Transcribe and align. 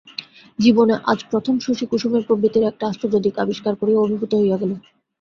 জীবনে 0.59 0.95
আজ 1.05 1.19
প্রথম 1.31 1.55
শশী 1.59 1.85
কুসুমের 1.91 2.23
প্রকৃতির 2.27 2.67
একটা 2.67 2.83
আশ্চর্য 2.87 3.15
দিক 3.25 3.35
আবিষ্কার 3.39 3.73
করিয়া 3.75 3.99
অভিভূত 4.01 4.31
হইয়া 4.35 4.57
গেল। 4.61 4.71